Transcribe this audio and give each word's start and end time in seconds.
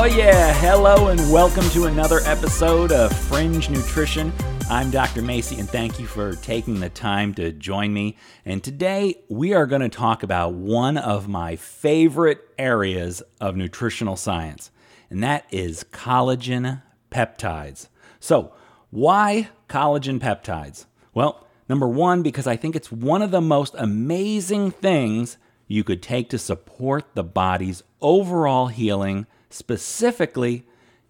Oh, 0.00 0.04
yeah. 0.04 0.54
Hello, 0.54 1.08
and 1.08 1.18
welcome 1.32 1.68
to 1.70 1.86
another 1.86 2.20
episode 2.20 2.92
of 2.92 3.12
Fringe 3.12 3.68
Nutrition. 3.68 4.32
I'm 4.70 4.92
Dr. 4.92 5.22
Macy, 5.22 5.58
and 5.58 5.68
thank 5.68 5.98
you 5.98 6.06
for 6.06 6.36
taking 6.36 6.78
the 6.78 6.88
time 6.88 7.34
to 7.34 7.50
join 7.50 7.92
me. 7.92 8.16
And 8.44 8.62
today 8.62 9.16
we 9.28 9.54
are 9.54 9.66
going 9.66 9.82
to 9.82 9.88
talk 9.88 10.22
about 10.22 10.54
one 10.54 10.98
of 10.98 11.26
my 11.26 11.56
favorite 11.56 12.38
areas 12.56 13.24
of 13.40 13.56
nutritional 13.56 14.14
science, 14.14 14.70
and 15.10 15.20
that 15.24 15.46
is 15.50 15.84
collagen 15.90 16.80
peptides. 17.10 17.88
So, 18.20 18.52
why 18.90 19.48
collagen 19.68 20.20
peptides? 20.20 20.86
Well, 21.12 21.44
number 21.68 21.88
one, 21.88 22.22
because 22.22 22.46
I 22.46 22.54
think 22.54 22.76
it's 22.76 22.92
one 22.92 23.20
of 23.20 23.32
the 23.32 23.40
most 23.40 23.74
amazing 23.76 24.70
things 24.70 25.38
you 25.66 25.82
could 25.82 26.04
take 26.04 26.30
to 26.30 26.38
support 26.38 27.16
the 27.16 27.24
body's 27.24 27.82
overall 28.00 28.68
healing, 28.68 29.26
specifically 29.50 30.64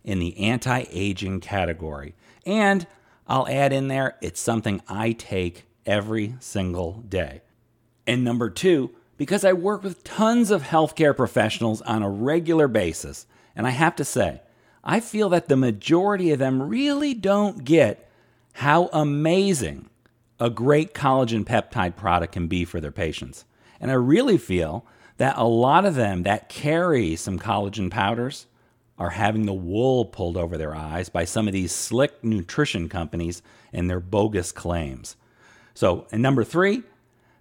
in 0.05 0.19
the 0.19 0.37
anti 0.39 0.85
aging 0.91 1.41
category. 1.41 2.15
And 2.47 2.87
I'll 3.27 3.49
add 3.49 3.73
in 3.73 3.89
there, 3.89 4.17
it's 4.23 4.41
something 4.41 4.81
I 4.89 5.13
take 5.13 5.65
every 5.85 6.37
single 6.41 7.05
day. 7.09 7.43
And 8.07 8.25
number 8.25 8.49
two, 8.49 8.91
because 9.19 9.45
I 9.45 9.53
work 9.53 9.83
with 9.83 10.05
tons 10.05 10.51
of 10.51 10.63
healthcare 10.63 11.15
professionals 11.15 11.83
on 11.83 12.03
a 12.03 12.09
regular 12.09 12.69
basis, 12.69 13.27
and 13.55 13.67
I 13.67 13.71
have 13.71 13.97
to 13.97 14.05
say, 14.05 14.41
I 14.83 15.01
feel 15.01 15.29
that 15.31 15.49
the 15.49 15.57
majority 15.57 16.31
of 16.31 16.39
them 16.39 16.63
really 16.63 17.13
don't 17.13 17.65
get 17.65 18.11
how 18.55 18.89
amazing 18.93 19.91
a 20.41 20.49
great 20.49 20.95
collagen 20.95 21.45
peptide 21.45 21.97
product 21.97 22.33
can 22.33 22.47
be 22.47 22.65
for 22.65 22.81
their 22.81 22.93
patients. 22.93 23.45
And 23.81 23.91
I 23.91 23.95
really 23.95 24.39
feel 24.39 24.87
that 25.19 25.37
a 25.37 25.45
lot 25.45 25.85
of 25.85 25.95
them 25.95 26.23
that 26.23 26.49
carry 26.49 27.15
some 27.15 27.39
collagen 27.39 27.91
powders 27.91 28.47
are 28.99 29.11
having 29.11 29.47
the 29.47 29.55
wool 29.55 30.05
pulled 30.05 30.37
over 30.37 30.57
their 30.59 30.75
eyes 30.75 31.09
by 31.09 31.25
some 31.25 31.47
of 31.47 31.53
these 31.53 31.73
slick 31.73 32.25
nutrition 32.25 32.89
companies 32.89 33.43
and 33.73 33.89
their 33.89 34.01
bogus 34.01 34.51
claims. 34.51 35.17
So, 35.75 36.07
and 36.11 36.23
number 36.23 36.43
three, 36.43 36.83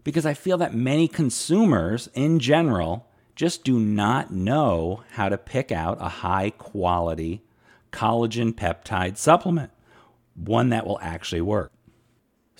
because 0.04 0.26
I 0.26 0.34
feel 0.34 0.58
that 0.60 0.76
many 0.76 1.08
consumers 1.08 2.10
in 2.14 2.40
general 2.40 3.08
just 3.36 3.64
do 3.64 3.80
not 3.80 4.32
know 4.32 5.04
how 5.12 5.30
to 5.30 5.38
pick 5.38 5.72
out 5.72 5.98
a 6.00 6.10
high 6.10 6.52
quality 6.52 7.42
collagen 7.92 8.54
peptide 8.54 9.18
supplement, 9.18 9.72
one 10.36 10.70
that 10.70 10.86
will 10.86 11.00
actually 11.02 11.42
work. 11.42 11.72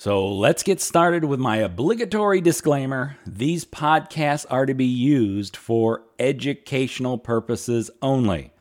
So 0.00 0.28
let's 0.28 0.62
get 0.62 0.80
started 0.80 1.24
with 1.24 1.40
my 1.40 1.56
obligatory 1.56 2.40
disclaimer. 2.40 3.16
These 3.26 3.64
podcasts 3.64 4.46
are 4.48 4.64
to 4.64 4.72
be 4.72 4.84
used 4.84 5.56
for 5.56 6.04
educational 6.20 7.18
purposes 7.18 7.90
only. 8.00 8.52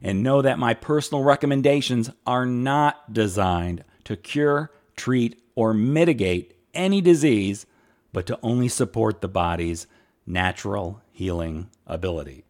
And 0.00 0.22
know 0.22 0.40
that 0.40 0.56
my 0.56 0.72
personal 0.72 1.24
recommendations 1.24 2.10
are 2.28 2.46
not 2.46 3.12
designed 3.12 3.82
to 4.04 4.16
cure, 4.16 4.70
treat, 4.94 5.42
or 5.56 5.74
mitigate 5.74 6.56
any 6.74 7.00
disease, 7.00 7.66
but 8.12 8.24
to 8.26 8.38
only 8.40 8.68
support 8.68 9.20
the 9.20 9.26
body's 9.26 9.88
natural 10.28 11.02
healing 11.10 11.70
ability. 11.88 12.44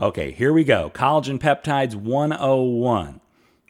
Okay, 0.00 0.30
here 0.30 0.54
we 0.54 0.64
go. 0.64 0.88
Collagen 0.88 1.38
Peptides 1.38 1.94
101. 1.94 3.20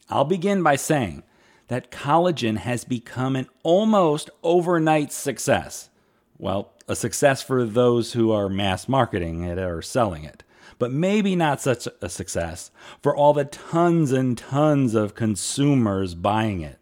I'll 0.09 0.25
begin 0.25 0.63
by 0.63 0.77
saying 0.77 1.25
that 1.69 1.91
collagen 1.91 2.59
has 2.59 2.85
become 2.85 3.37
an 3.37 3.49
almost 3.63 4.31
overnight 4.43 5.13
success. 5.13 5.91
Well, 6.39 6.73
a 6.89 6.97
success 6.97 7.43
for 7.43 7.65
those 7.65 8.13
who 8.13 8.31
are 8.33 8.49
mass 8.49 8.89
marketing 8.89 9.45
it 9.45 9.59
or 9.59 9.81
selling 9.81 10.25
it, 10.25 10.43
but 10.79 10.91
maybe 10.91 11.35
not 11.35 11.61
such 11.61 11.89
a 12.03 12.09
success 12.09 12.71
for 13.03 13.17
all 13.17 13.33
the 13.33 13.45
tons 13.45 14.13
and 14.13 14.37
tons 14.37 14.95
of 14.95 15.15
consumers 15.15 16.15
buying 16.15 16.61
it. 16.61 16.79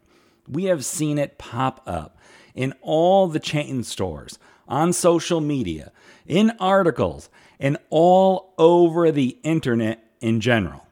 We 0.47 0.65
have 0.65 0.83
seen 0.83 1.17
it 1.17 1.37
pop 1.37 1.81
up 1.85 2.17
in 2.53 2.73
all 2.81 3.27
the 3.27 3.39
chain 3.39 3.83
stores, 3.83 4.37
on 4.67 4.93
social 4.93 5.41
media, 5.41 5.91
in 6.25 6.51
articles, 6.59 7.29
and 7.59 7.77
all 7.89 8.53
over 8.57 9.11
the 9.11 9.37
internet 9.43 10.03
in 10.21 10.41
general. 10.41 10.85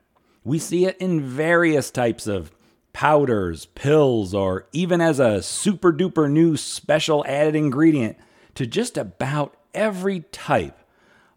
We 0.44 0.60
see 0.60 0.86
it 0.86 0.98
in 1.00 1.22
various 1.22 1.92
types 1.92 2.28
of 2.28 2.52
powders, 2.94 3.66
pills, 3.66 4.34
or 4.34 4.68
even 4.72 5.02
as 5.02 5.19
a 5.19 5.41
super 5.41 5.91
duper 5.94 6.29
new 6.29 6.57
special 6.57 7.25
added 7.28 7.56
ingredient 7.56 8.18
to 8.56 8.66
just 8.66 8.97
about 8.97 9.56
every 9.74 10.22
type 10.31 10.78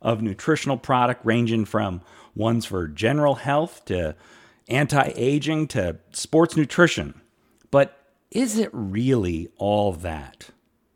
of 0.02 0.20
nutritional 0.22 0.76
product, 0.76 1.24
ranging 1.24 1.64
from 1.64 2.02
ones 2.34 2.66
for 2.66 2.88
general 2.88 3.36
health 3.36 3.84
to 3.86 4.14
anti 4.68 5.12
aging 5.14 5.68
to 5.68 5.98
sports 6.12 6.56
nutrition. 6.56 7.20
But 7.70 7.98
is 8.30 8.58
it 8.58 8.70
really 8.72 9.48
all 9.56 9.92
that? 9.92 10.50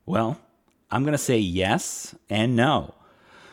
Well, 0.06 0.40
I'm 0.90 1.02
going 1.02 1.12
to 1.12 1.18
say 1.18 1.38
yes 1.38 2.14
and 2.28 2.56
no. 2.56 2.94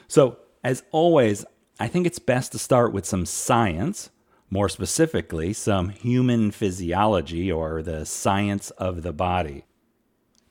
So, 0.07 0.37
as 0.63 0.83
always, 0.91 1.45
I 1.79 1.87
think 1.87 2.07
it's 2.07 2.19
best 2.19 2.51
to 2.53 2.59
start 2.59 2.93
with 2.93 3.05
some 3.05 3.25
science 3.25 4.09
more 4.50 4.69
specifically, 4.69 5.53
some 5.53 5.89
human 5.89 6.51
physiology 6.51 7.51
or 7.51 7.81
the 7.81 8.06
science 8.06 8.69
of 8.72 9.01
the 9.01 9.13
body. 9.13 9.66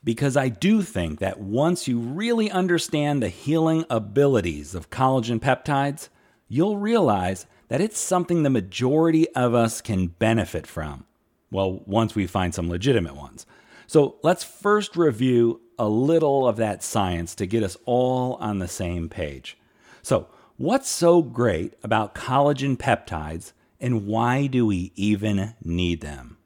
Because 0.03 0.37
I 0.37 0.49
do 0.49 0.81
think 0.81 1.19
that 1.19 1.39
once 1.39 1.87
you 1.87 1.97
really 1.97 2.51
understand 2.51 3.23
the 3.23 3.29
healing 3.29 3.85
abilities 3.89 4.75
of 4.75 4.91
collagen 4.91 5.39
peptides, 5.39 6.09
you'll 6.47 6.77
realize 6.77 7.47
that 7.69 7.81
it's 7.81 7.97
something 7.97 8.43
the 8.43 8.49
majority 8.49 9.27
of 9.29 9.55
us 9.55 9.81
can 9.81 10.07
benefit 10.07 10.67
from. 10.67 11.05
Well, 11.49 11.81
once 11.85 12.13
we 12.13 12.27
find 12.27 12.53
some 12.53 12.69
legitimate 12.69 13.15
ones. 13.15 13.45
So 13.87 14.17
let's 14.21 14.43
first 14.43 14.95
review 14.95 15.61
a 15.77 15.87
little 15.87 16.47
of 16.47 16.57
that 16.57 16.83
science 16.83 17.35
to 17.35 17.45
get 17.45 17.63
us 17.63 17.77
all 17.85 18.35
on 18.35 18.59
the 18.59 18.67
same 18.67 19.09
page. 19.09 19.57
So, 20.01 20.27
what's 20.57 20.89
so 20.89 21.21
great 21.21 21.73
about 21.83 22.15
collagen 22.15 22.77
peptides 22.77 23.53
and 23.85 24.07
why 24.07 24.47
do 24.47 24.65
we 24.65 24.91
even 24.95 25.53
need 25.63 26.01
them? 26.01 26.37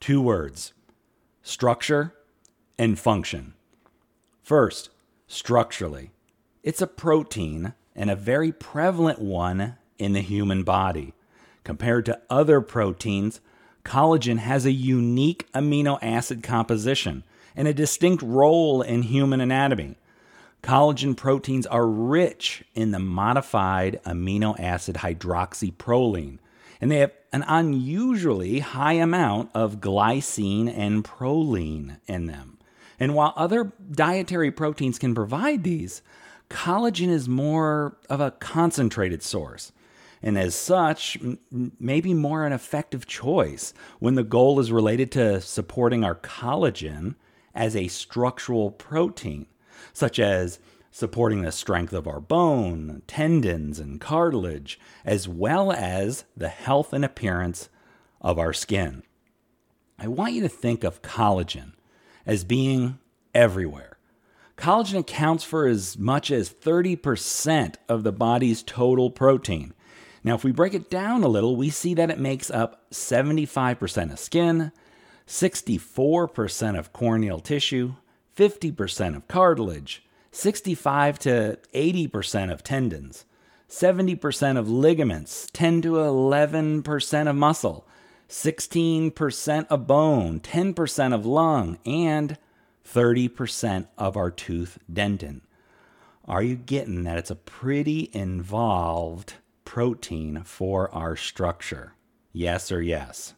Two 0.00 0.18
words 0.18 0.72
structure 1.42 2.14
and 2.78 2.98
function. 2.98 3.52
First, 4.42 4.88
structurally, 5.28 6.12
it's 6.62 6.80
a 6.80 6.86
protein 6.86 7.74
and 7.94 8.08
a 8.08 8.16
very 8.16 8.50
prevalent 8.50 9.18
one 9.18 9.76
in 9.98 10.14
the 10.14 10.22
human 10.22 10.62
body. 10.62 11.12
Compared 11.64 12.06
to 12.06 12.18
other 12.30 12.62
proteins, 12.62 13.42
collagen 13.84 14.38
has 14.38 14.64
a 14.64 14.72
unique 14.72 15.46
amino 15.52 15.98
acid 16.00 16.42
composition 16.42 17.24
and 17.54 17.68
a 17.68 17.74
distinct 17.74 18.22
role 18.22 18.80
in 18.80 19.02
human 19.02 19.42
anatomy. 19.42 19.98
Collagen 20.62 21.14
proteins 21.14 21.66
are 21.66 21.86
rich 21.86 22.64
in 22.74 22.92
the 22.92 22.98
modified 22.98 24.00
amino 24.06 24.58
acid 24.58 24.96
hydroxyproline, 24.96 26.38
and 26.80 26.90
they 26.90 26.98
have 26.98 27.12
an 27.32 27.44
unusually 27.46 28.60
high 28.60 28.94
amount 28.94 29.50
of 29.54 29.80
glycine 29.80 30.72
and 30.76 31.04
proline 31.04 31.98
in 32.06 32.26
them. 32.26 32.58
And 32.98 33.14
while 33.14 33.32
other 33.36 33.72
dietary 33.90 34.50
proteins 34.50 34.98
can 34.98 35.14
provide 35.14 35.64
these, 35.64 36.02
collagen 36.48 37.08
is 37.08 37.28
more 37.28 37.96
of 38.08 38.20
a 38.20 38.30
concentrated 38.30 39.22
source. 39.22 39.72
And 40.22 40.38
as 40.38 40.54
such, 40.54 41.18
maybe 41.78 42.14
more 42.14 42.46
an 42.46 42.52
effective 42.52 43.06
choice 43.06 43.74
when 43.98 44.14
the 44.14 44.24
goal 44.24 44.58
is 44.58 44.72
related 44.72 45.12
to 45.12 45.40
supporting 45.40 46.04
our 46.04 46.14
collagen 46.14 47.16
as 47.54 47.76
a 47.76 47.88
structural 47.88 48.70
protein, 48.70 49.46
such 49.92 50.18
as 50.18 50.58
supporting 50.96 51.42
the 51.42 51.52
strength 51.52 51.92
of 51.92 52.08
our 52.08 52.20
bone, 52.20 53.02
tendons, 53.06 53.78
and 53.78 54.00
cartilage, 54.00 54.80
as 55.04 55.28
well 55.28 55.70
as 55.70 56.24
the 56.34 56.48
health 56.48 56.94
and 56.94 57.04
appearance 57.04 57.68
of 58.22 58.38
our 58.38 58.54
skin. 58.54 59.02
I 59.98 60.08
want 60.08 60.32
you 60.32 60.40
to 60.40 60.48
think 60.48 60.84
of 60.84 61.02
collagen 61.02 61.72
as 62.24 62.44
being 62.44 62.98
everywhere. 63.34 63.98
Collagen 64.56 65.00
accounts 65.00 65.44
for 65.44 65.66
as 65.66 65.98
much 65.98 66.30
as 66.30 66.48
30% 66.48 67.74
of 67.90 68.02
the 68.02 68.10
body's 68.10 68.62
total 68.62 69.10
protein. 69.10 69.74
Now, 70.24 70.34
if 70.34 70.44
we 70.44 70.50
break 70.50 70.72
it 70.72 70.88
down 70.88 71.22
a 71.22 71.28
little, 71.28 71.56
we 71.56 71.68
see 71.68 71.92
that 71.92 72.10
it 72.10 72.18
makes 72.18 72.50
up 72.50 72.90
75% 72.90 74.12
of 74.12 74.18
skin, 74.18 74.72
64% 75.26 76.78
of 76.78 76.94
corneal 76.94 77.40
tissue, 77.40 77.96
50% 78.34 79.14
of 79.14 79.28
cartilage, 79.28 80.02
65 80.36 81.18
to 81.20 81.58
80% 81.72 82.52
of 82.52 82.62
tendons, 82.62 83.24
70% 83.70 84.58
of 84.58 84.68
ligaments, 84.68 85.48
10 85.54 85.80
to 85.82 85.92
11% 85.92 87.30
of 87.30 87.36
muscle, 87.36 87.88
16% 88.28 89.66
of 89.68 89.86
bone, 89.86 90.40
10% 90.40 91.14
of 91.14 91.24
lung, 91.24 91.78
and 91.86 92.36
30% 92.84 93.86
of 93.96 94.16
our 94.16 94.30
tooth 94.30 94.78
dentin. 94.92 95.40
Are 96.26 96.42
you 96.42 96.56
getting 96.56 97.04
that 97.04 97.16
it's 97.18 97.30
a 97.30 97.36
pretty 97.36 98.10
involved 98.12 99.34
protein 99.66 100.42
for 100.44 100.90
our 100.94 101.16
structure. 101.16 101.94
Yes 102.32 102.70
or 102.72 102.80
yes? 102.80 103.34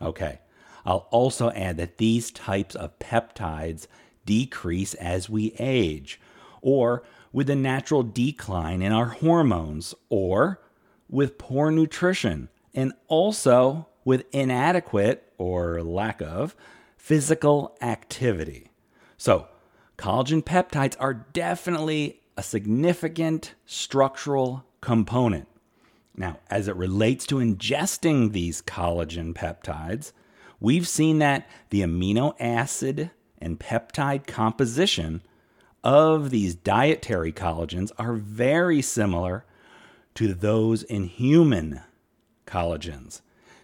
Okay. 0.00 0.40
I'll 0.84 1.08
also 1.10 1.50
add 1.50 1.76
that 1.76 1.98
these 1.98 2.30
types 2.30 2.74
of 2.74 2.98
peptides 2.98 3.86
decrease 4.24 4.94
as 4.94 5.28
we 5.30 5.54
age, 5.58 6.20
or 6.62 7.02
with 7.32 7.50
a 7.50 7.56
natural 7.56 8.02
decline 8.02 8.82
in 8.82 8.92
our 8.92 9.06
hormones, 9.06 9.94
or 10.08 10.60
with 11.08 11.38
poor 11.38 11.70
nutrition, 11.70 12.48
and 12.74 12.92
also 13.06 13.86
with 14.04 14.24
inadequate 14.32 15.32
or 15.36 15.82
lack 15.82 16.20
of 16.22 16.56
physical 16.96 17.76
activity. 17.80 18.70
So, 19.16 19.48
collagen 19.96 20.42
peptides 20.42 20.96
are 20.98 21.14
definitely 21.14 22.20
a 22.36 22.42
significant 22.42 23.54
structural 23.66 24.64
component. 24.80 25.48
Now, 26.16 26.38
as 26.50 26.68
it 26.68 26.76
relates 26.76 27.26
to 27.26 27.36
ingesting 27.36 28.32
these 28.32 28.62
collagen 28.62 29.34
peptides, 29.34 30.12
we've 30.60 30.88
seen 30.88 31.18
that 31.18 31.48
the 31.70 31.82
amino 31.82 32.34
acid 32.40 33.10
and 33.38 33.58
peptide 33.58 34.26
composition 34.26 35.22
of 35.84 36.30
these 36.30 36.54
dietary 36.54 37.32
collagens 37.32 37.90
are 37.98 38.14
very 38.14 38.82
similar 38.82 39.44
to 40.14 40.34
those 40.34 40.82
in 40.82 41.04
human 41.04 41.80
collagens. 42.46 43.20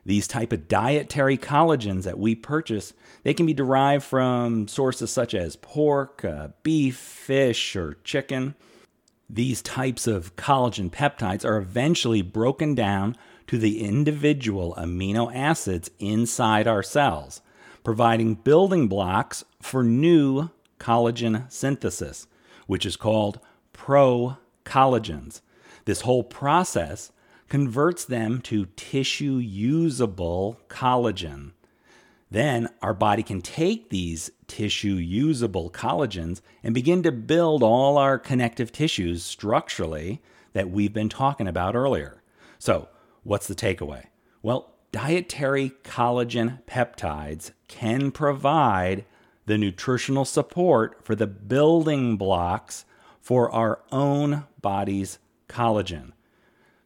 These 0.06 0.28
type 0.28 0.52
of 0.52 0.69
dietary 0.69 1.38
collagens 1.38 2.02
that 2.05 2.19
we 2.19 2.34
purchase, 2.34 2.93
they 3.22 3.32
can 3.32 3.46
be 3.46 3.55
derived 3.55 4.05
from 4.05 4.69
sources 4.69 5.11
such 5.11 5.34
as 5.34 5.56
pork, 5.56 6.25
uh, 6.25 6.49
beef, 6.62 6.96
fish, 6.96 7.75
or 7.75 7.96
chicken. 8.05 8.55
These 9.31 9.62
types 9.62 10.06
of 10.06 10.37
collagen 10.37 10.90
peptides 10.90 11.44
are 11.44 11.56
eventually 11.56 12.20
broken 12.20 12.75
down 12.75 13.17
to 13.46 13.58
the 13.58 13.82
individual 13.82 14.75
amino 14.78 15.34
acids 15.34 15.90
inside 15.99 16.67
our 16.67 16.82
cells, 16.82 17.40
providing 17.82 18.34
building 18.34 18.88
blocks 18.88 19.44
for 19.60 19.82
new 19.82 20.50
collagen 20.84 21.50
synthesis, 21.50 22.26
which 22.66 22.84
is 22.84 22.96
called 22.96 23.40
procollagens. 23.72 25.40
This 25.86 26.02
whole 26.02 26.25
process 26.25 27.10
converts 27.48 28.04
them 28.04 28.40
to 28.42 28.66
tissue 28.76 29.36
usable 29.36 30.60
collagen. 30.69 31.52
Then 32.31 32.69
our 32.82 32.94
body 32.94 33.22
can 33.22 33.40
take 33.40 33.90
these 33.90 34.31
tissue 34.46 34.94
usable 34.94 35.70
collagens 35.70 36.40
and 36.62 36.75
begin 36.75 37.02
to 37.04 37.12
build 37.12 37.62
all 37.62 37.96
our 37.96 38.19
connective 38.19 38.72
tissues 38.72 39.22
structurally 39.22 40.20
that 40.52 40.70
we've 40.70 40.92
been 40.92 41.08
talking 41.08 41.46
about 41.46 41.75
earlier. 41.75 42.22
So, 42.58 42.88
what's 43.22 43.46
the 43.46 43.54
takeaway? 43.54 44.06
Well, 44.42 44.75
dietary 44.92 45.72
collagen 45.84 46.62
peptides 46.64 47.52
can 47.69 48.10
provide 48.10 49.04
the 49.46 49.58
nutritional 49.58 50.25
support 50.25 51.05
for 51.05 51.14
the 51.14 51.26
building 51.26 52.17
blocks 52.17 52.85
for 53.20 53.50
our 53.50 53.81
own 53.93 54.44
body's 54.61 55.19
collagen. 55.49 56.12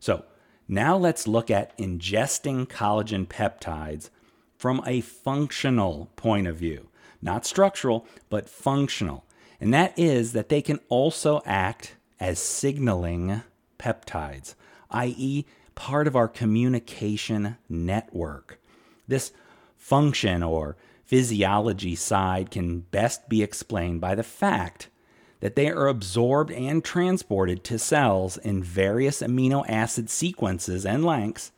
So, 0.01 0.25
now 0.69 0.97
let's 0.97 1.27
look 1.27 1.51
at 1.51 1.77
ingesting 1.79 2.67
collagen 2.67 3.27
peptides 3.27 4.11
from 4.57 4.83
a 4.87 5.01
functional 5.01 6.11
point 6.17 6.47
of 6.47 6.57
view. 6.57 6.89
Not 7.23 7.47
structural, 7.47 8.07
but 8.29 8.49
functional. 8.49 9.25
And 9.61 9.73
that 9.73 9.99
is 9.99 10.33
that 10.33 10.49
they 10.49 10.63
can 10.63 10.79
also 10.89 11.43
act 11.47 11.97
as 12.21 12.39
signaling 12.39 13.43
peptides, 13.79 14.55
i.e., 14.91 15.47
part 15.75 16.07
of 16.07 16.17
our 16.17 16.29
communication 16.29 17.57
network. 17.69 18.61
This 19.07 19.33
function 19.77 20.43
or 20.43 20.77
physiology 21.09 21.95
side 21.95 22.51
can 22.51 22.81
best 22.81 23.31
be 23.31 23.43
explained 23.43 23.99
by 23.99 24.15
the 24.15 24.23
fact 24.23 24.89
that 25.41 25.57
they 25.57 25.71
are 25.71 25.89
absorbed 25.89 26.53
and 26.53 26.85
transported 26.85 27.65
to 27.65 27.79
cells 27.79 28.37
in 28.37 28.63
various 28.63 29.23
amino 29.23 29.65
acid 29.71 30.11
sequences 30.11 30.85
and 30.85 31.03
lengths, 31.03 31.51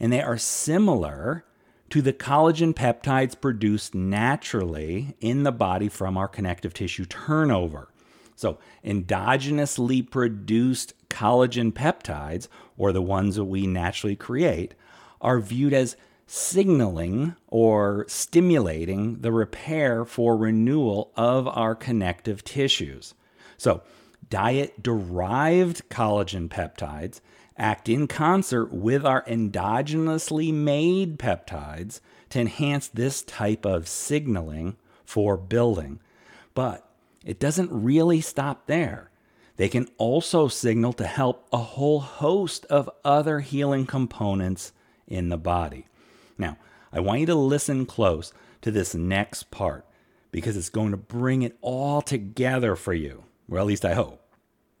and 0.00 0.12
they 0.12 0.20
are 0.20 0.36
similar 0.36 1.44
to 1.90 2.02
the 2.02 2.12
collagen 2.12 2.74
peptides 2.74 3.40
produced 3.40 3.94
naturally 3.94 5.14
in 5.20 5.44
the 5.44 5.52
body 5.52 5.88
from 5.88 6.18
our 6.18 6.28
connective 6.28 6.74
tissue 6.74 7.04
turnover. 7.04 7.88
So, 8.34 8.58
endogenously 8.84 10.10
produced 10.10 10.94
collagen 11.08 11.72
peptides, 11.72 12.48
or 12.76 12.92
the 12.92 13.02
ones 13.02 13.36
that 13.36 13.44
we 13.44 13.66
naturally 13.68 14.16
create, 14.16 14.74
are 15.20 15.38
viewed 15.38 15.72
as 15.72 15.96
signaling 16.30 17.34
or 17.46 18.04
stimulating 18.06 19.22
the 19.22 19.32
repair 19.32 20.04
for 20.04 20.36
renewal 20.36 21.10
of 21.16 21.48
our 21.48 21.74
connective 21.74 22.44
tissues. 22.44 23.14
So, 23.56 23.82
diet 24.28 24.82
derived 24.82 25.88
collagen 25.88 26.48
peptides 26.48 27.20
act 27.56 27.88
in 27.88 28.06
concert 28.06 28.70
with 28.70 29.06
our 29.06 29.24
endogenously 29.24 30.52
made 30.52 31.18
peptides 31.18 32.00
to 32.28 32.40
enhance 32.40 32.88
this 32.88 33.22
type 33.22 33.64
of 33.64 33.88
signaling 33.88 34.76
for 35.06 35.38
building. 35.38 35.98
But 36.54 36.86
it 37.24 37.40
doesn't 37.40 37.72
really 37.72 38.20
stop 38.20 38.66
there. 38.66 39.10
They 39.56 39.70
can 39.70 39.88
also 39.96 40.46
signal 40.46 40.92
to 40.92 41.06
help 41.06 41.48
a 41.52 41.56
whole 41.56 42.00
host 42.00 42.66
of 42.66 42.90
other 43.02 43.40
healing 43.40 43.86
components 43.86 44.72
in 45.06 45.30
the 45.30 45.38
body. 45.38 45.86
Now, 46.38 46.56
I 46.92 47.00
want 47.00 47.20
you 47.20 47.26
to 47.26 47.34
listen 47.34 47.84
close 47.84 48.32
to 48.62 48.70
this 48.70 48.94
next 48.94 49.50
part 49.50 49.84
because 50.30 50.56
it's 50.56 50.70
going 50.70 50.92
to 50.92 50.96
bring 50.96 51.42
it 51.42 51.58
all 51.60 52.00
together 52.00 52.76
for 52.76 52.94
you. 52.94 53.24
Or 53.50 53.58
at 53.58 53.66
least 53.66 53.84
I 53.84 53.94
hope. 53.94 54.22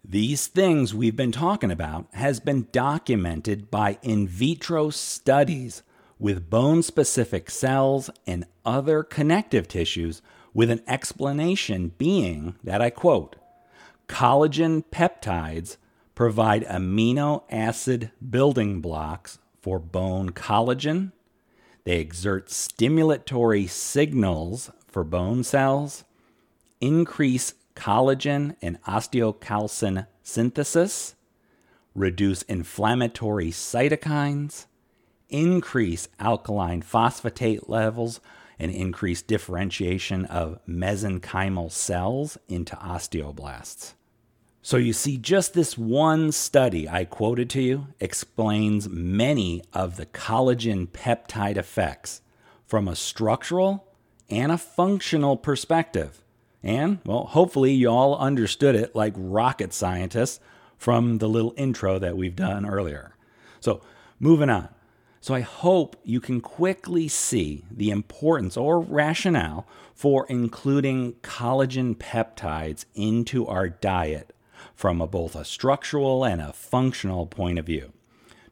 These 0.04 0.46
things 0.46 0.94
we've 0.94 1.16
been 1.16 1.32
talking 1.32 1.70
about 1.70 2.06
has 2.12 2.40
been 2.40 2.68
documented 2.72 3.70
by 3.70 3.98
in 4.02 4.28
vitro 4.28 4.90
studies 4.90 5.82
with 6.18 6.48
bone 6.48 6.82
specific 6.82 7.50
cells 7.50 8.08
and 8.26 8.46
other 8.64 9.02
connective 9.02 9.68
tissues 9.68 10.22
with 10.54 10.70
an 10.70 10.82
explanation 10.86 11.92
being 11.98 12.56
that 12.64 12.80
I 12.80 12.90
quote, 12.90 13.36
collagen 14.08 14.84
peptides 14.90 15.76
provide 16.14 16.64
amino 16.64 17.44
acid 17.50 18.10
building 18.28 18.80
blocks 18.80 19.38
for 19.60 19.78
bone 19.78 20.30
collagen. 20.30 21.12
They 21.88 22.00
exert 22.00 22.48
stimulatory 22.48 23.66
signals 23.66 24.70
for 24.88 25.04
bone 25.04 25.42
cells, 25.42 26.04
increase 26.82 27.54
collagen 27.74 28.56
and 28.60 28.78
osteocalcin 28.82 30.06
synthesis, 30.22 31.14
reduce 31.94 32.42
inflammatory 32.42 33.50
cytokines, 33.50 34.66
increase 35.30 36.08
alkaline 36.20 36.82
phosphatase 36.82 37.66
levels, 37.70 38.20
and 38.58 38.70
increase 38.70 39.22
differentiation 39.22 40.26
of 40.26 40.58
mesenchymal 40.68 41.72
cells 41.72 42.36
into 42.48 42.76
osteoblasts. 42.76 43.94
So, 44.60 44.76
you 44.76 44.92
see, 44.92 45.16
just 45.16 45.54
this 45.54 45.78
one 45.78 46.32
study 46.32 46.88
I 46.88 47.04
quoted 47.04 47.48
to 47.50 47.62
you 47.62 47.86
explains 48.00 48.88
many 48.88 49.62
of 49.72 49.96
the 49.96 50.06
collagen 50.06 50.88
peptide 50.88 51.56
effects 51.56 52.22
from 52.66 52.88
a 52.88 52.96
structural 52.96 53.86
and 54.28 54.50
a 54.50 54.58
functional 54.58 55.36
perspective. 55.36 56.22
And, 56.62 56.98
well, 57.06 57.26
hopefully 57.26 57.72
you 57.72 57.88
all 57.88 58.18
understood 58.18 58.74
it 58.74 58.96
like 58.96 59.14
rocket 59.16 59.72
scientists 59.72 60.40
from 60.76 61.18
the 61.18 61.28
little 61.28 61.54
intro 61.56 61.98
that 62.00 62.16
we've 62.16 62.36
done 62.36 62.66
earlier. 62.66 63.14
So, 63.60 63.80
moving 64.18 64.50
on. 64.50 64.68
So, 65.20 65.34
I 65.34 65.40
hope 65.40 65.96
you 66.02 66.20
can 66.20 66.40
quickly 66.40 67.06
see 67.06 67.64
the 67.70 67.90
importance 67.90 68.56
or 68.56 68.80
rationale 68.80 69.68
for 69.94 70.26
including 70.28 71.14
collagen 71.22 71.96
peptides 71.96 72.86
into 72.94 73.46
our 73.46 73.68
diet 73.68 74.34
from 74.74 75.00
a, 75.00 75.06
both 75.06 75.34
a 75.34 75.44
structural 75.44 76.24
and 76.24 76.40
a 76.40 76.52
functional 76.52 77.26
point 77.26 77.58
of 77.58 77.66
view. 77.66 77.92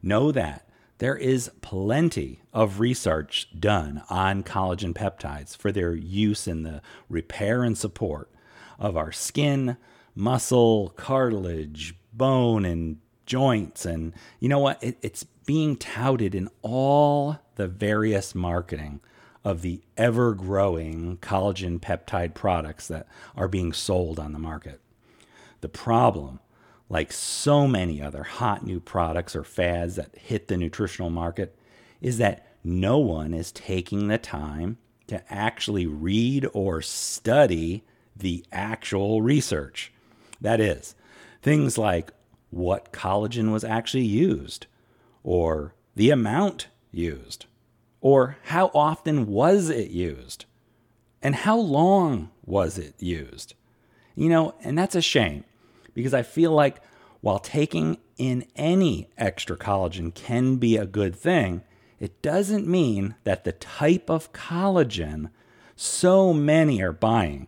Know 0.03 0.33
that 0.33 0.67
there 0.99 1.17
is 1.17 1.51
plenty 1.61 2.41
of 2.53 2.81
research 2.81 3.49
done 3.59 4.03
on 4.09 4.43
collagen 4.43 4.95
peptides 4.95 5.57
for 5.57 5.71
their 5.71 5.95
use 5.95 6.49
in 6.49 6.63
the 6.63 6.81
repair 7.09 7.63
and 7.63 7.77
support 7.77 8.31
of 8.79 8.97
our 8.97 9.13
skin, 9.13 9.77
muscle, 10.15 10.95
cartilage, 10.97 11.95
bone, 12.13 12.65
and 12.65 12.99
joints. 13.27 13.85
And 13.85 14.15
you 14.41 14.49
know 14.49 14.59
what? 14.59 14.83
It, 14.83 14.99
it's 15.03 15.25
being 15.25 15.77
touted 15.77 16.35
in 16.35 16.49
all 16.63 17.39
the 17.57 17.69
various 17.69 18.35
marketing 18.35 19.01
of 19.45 19.63
the 19.63 19.83
ever 19.97 20.35
growing 20.35 21.19
collagen 21.19 21.79
peptide 21.79 22.35
products 22.35 22.89
that 22.89 23.07
are 23.37 23.49
being 23.49 23.73
sold 23.73 24.19
on 24.19 24.33
the 24.33 24.39
market. 24.39 24.81
The 25.67 25.73
problem 25.73 26.39
like 26.89 27.11
so 27.11 27.67
many 27.67 28.01
other 28.01 28.23
hot 28.23 28.65
new 28.65 28.79
products 28.79 29.35
or 29.35 29.43
fads 29.43 29.97
that 29.97 30.17
hit 30.17 30.47
the 30.47 30.57
nutritional 30.57 31.11
market, 31.11 31.59
is 32.01 32.19
that 32.19 32.47
no 32.63 32.99
one 32.99 33.35
is 33.35 33.51
taking 33.51 34.07
the 34.07 34.17
time 34.17 34.79
to 35.09 35.21
actually 35.29 35.85
read 35.85 36.47
or 36.53 36.83
study 36.83 37.83
the 38.15 38.45
actual 38.53 39.23
research. 39.23 39.93
That 40.41 40.61
is, 40.61 40.95
things 41.43 41.77
like 41.77 42.13
what 42.51 42.93
collagen 42.93 43.51
was 43.51 43.65
actually 43.65 44.05
used, 44.05 44.69
or 45.25 45.75
the 45.97 46.11
amount 46.11 46.69
used, 46.93 47.47
or 48.01 48.37
how 48.45 48.71
often 48.73 49.27
was 49.27 49.69
it 49.69 49.91
used, 49.91 50.45
and 51.21 51.35
how 51.35 51.59
long 51.59 52.31
was 52.45 52.79
it 52.79 52.95
used. 53.03 53.55
You 54.15 54.29
know, 54.29 54.55
and 54.63 54.79
that's 54.79 54.95
a 54.95 55.03
shame 55.03 55.43
because 55.97 56.13
I 56.13 56.23
feel 56.23 56.53
like 56.53 56.83
while 57.23 57.39
taking 57.39 57.97
in 58.19 58.45
any 58.55 59.09
extra 59.17 59.57
collagen 59.57 60.15
can 60.15 60.57
be 60.57 60.77
a 60.77 60.85
good 60.85 61.17
thing, 61.17 61.63
it 61.99 62.21
doesn't 62.21 62.67
mean 62.67 63.15
that 63.25 63.45
the 63.45 63.53
type 63.53 64.11
of 64.11 64.31
collagen 64.35 65.31
so 65.75 66.35
many 66.35 66.83
are 66.83 66.93
buying 66.93 67.47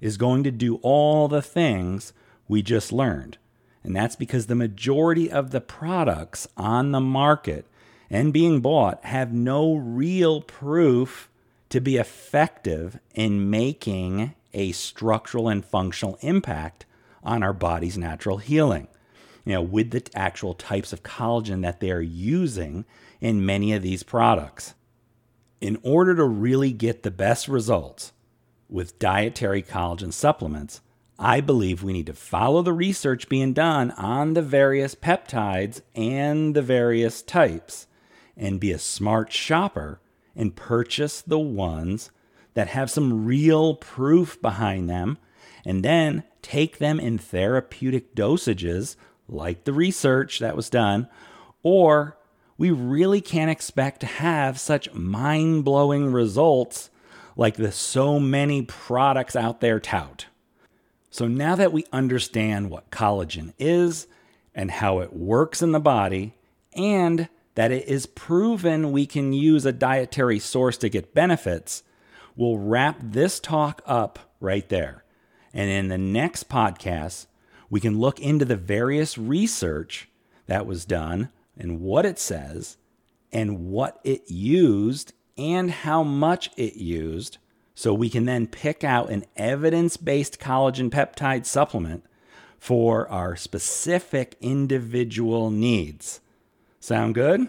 is 0.00 0.16
going 0.16 0.42
to 0.42 0.50
do 0.50 0.80
all 0.82 1.28
the 1.28 1.40
things 1.40 2.12
we 2.48 2.62
just 2.62 2.92
learned. 2.92 3.38
And 3.84 3.94
that's 3.94 4.16
because 4.16 4.46
the 4.46 4.56
majority 4.56 5.30
of 5.30 5.52
the 5.52 5.60
products 5.60 6.48
on 6.56 6.90
the 6.90 7.00
market 7.00 7.64
and 8.10 8.32
being 8.32 8.60
bought 8.60 9.04
have 9.04 9.32
no 9.32 9.76
real 9.76 10.40
proof 10.40 11.30
to 11.68 11.80
be 11.80 11.96
effective 11.96 12.98
in 13.14 13.50
making 13.50 14.34
a 14.52 14.72
structural 14.72 15.48
and 15.48 15.64
functional 15.64 16.18
impact 16.22 16.86
on 17.24 17.42
our 17.42 17.52
body's 17.52 17.98
natural 17.98 18.38
healing. 18.38 18.88
You 19.44 19.54
know, 19.54 19.62
with 19.62 19.90
the 19.90 20.06
actual 20.14 20.54
types 20.54 20.92
of 20.92 21.02
collagen 21.02 21.62
that 21.62 21.80
they're 21.80 22.00
using 22.00 22.84
in 23.20 23.44
many 23.44 23.72
of 23.72 23.82
these 23.82 24.02
products. 24.02 24.74
In 25.60 25.78
order 25.82 26.14
to 26.14 26.24
really 26.24 26.72
get 26.72 27.02
the 27.02 27.10
best 27.10 27.48
results 27.48 28.12
with 28.68 28.98
dietary 28.98 29.62
collagen 29.62 30.12
supplements, 30.12 30.80
I 31.18 31.40
believe 31.40 31.82
we 31.82 31.92
need 31.92 32.06
to 32.06 32.14
follow 32.14 32.62
the 32.62 32.72
research 32.72 33.28
being 33.28 33.52
done 33.52 33.92
on 33.92 34.34
the 34.34 34.42
various 34.42 34.94
peptides 34.94 35.80
and 35.94 36.54
the 36.54 36.62
various 36.62 37.22
types 37.22 37.86
and 38.36 38.58
be 38.58 38.72
a 38.72 38.78
smart 38.78 39.32
shopper 39.32 40.00
and 40.34 40.56
purchase 40.56 41.22
the 41.22 41.38
ones 41.38 42.10
that 42.54 42.68
have 42.68 42.90
some 42.90 43.26
real 43.26 43.74
proof 43.74 44.40
behind 44.42 44.90
them 44.90 45.18
and 45.64 45.84
then 45.84 46.24
take 46.44 46.78
them 46.78 47.00
in 47.00 47.18
therapeutic 47.18 48.14
dosages 48.14 48.94
like 49.28 49.64
the 49.64 49.72
research 49.72 50.38
that 50.38 50.54
was 50.54 50.70
done 50.70 51.08
or 51.62 52.16
we 52.56 52.70
really 52.70 53.20
can't 53.20 53.50
expect 53.50 54.00
to 54.00 54.06
have 54.06 54.60
such 54.60 54.92
mind 54.92 55.64
blowing 55.64 56.12
results 56.12 56.90
like 57.36 57.56
the 57.56 57.72
so 57.72 58.20
many 58.20 58.62
products 58.62 59.34
out 59.34 59.60
there 59.60 59.80
tout. 59.80 60.26
So 61.10 61.26
now 61.26 61.56
that 61.56 61.72
we 61.72 61.84
understand 61.92 62.70
what 62.70 62.90
collagen 62.90 63.52
is 63.58 64.06
and 64.54 64.70
how 64.70 65.00
it 65.00 65.12
works 65.12 65.62
in 65.62 65.72
the 65.72 65.80
body, 65.80 66.34
and 66.76 67.28
that 67.54 67.70
it 67.72 67.88
is 67.88 68.06
proven 68.06 68.92
we 68.92 69.06
can 69.06 69.32
use 69.32 69.64
a 69.64 69.72
dietary 69.72 70.38
source 70.38 70.76
to 70.78 70.88
get 70.88 71.14
benefits, 71.14 71.82
we'll 72.36 72.58
wrap 72.58 72.98
this 73.00 73.38
talk 73.40 73.82
up 73.86 74.18
right 74.40 74.68
there. 74.68 75.03
And 75.54 75.70
in 75.70 75.88
the 75.88 75.96
next 75.96 76.48
podcast, 76.48 77.26
we 77.70 77.80
can 77.80 77.98
look 77.98 78.20
into 78.20 78.44
the 78.44 78.56
various 78.56 79.16
research 79.16 80.08
that 80.46 80.66
was 80.66 80.84
done 80.84 81.30
and 81.56 81.80
what 81.80 82.04
it 82.04 82.18
says 82.18 82.76
and 83.32 83.70
what 83.70 84.00
it 84.04 84.30
used 84.30 85.12
and 85.38 85.70
how 85.70 86.02
much 86.02 86.50
it 86.56 86.76
used 86.76 87.38
so 87.74 87.94
we 87.94 88.10
can 88.10 88.24
then 88.24 88.46
pick 88.46 88.84
out 88.84 89.10
an 89.10 89.24
evidence 89.36 89.96
based 89.96 90.38
collagen 90.38 90.90
peptide 90.90 91.46
supplement 91.46 92.04
for 92.58 93.08
our 93.08 93.36
specific 93.36 94.36
individual 94.40 95.50
needs. 95.50 96.20
Sound 96.80 97.14
good? 97.14 97.48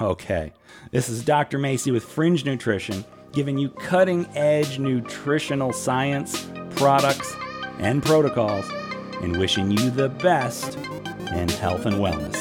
Okay. 0.00 0.52
This 0.90 1.08
is 1.08 1.24
Dr. 1.24 1.58
Macy 1.58 1.90
with 1.90 2.04
Fringe 2.04 2.44
Nutrition, 2.44 3.04
giving 3.32 3.58
you 3.58 3.70
cutting 3.70 4.26
edge 4.36 4.78
nutritional 4.78 5.72
science, 5.72 6.46
products, 6.78 7.34
and 7.80 8.04
protocols, 8.04 8.64
and 9.20 9.36
wishing 9.36 9.70
you 9.70 9.90
the 9.90 10.08
best 10.08 10.76
in 11.32 11.48
health 11.48 11.86
and 11.86 11.96
wellness. 11.96 12.36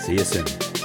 See 0.00 0.14
you 0.14 0.24
soon. 0.24 0.75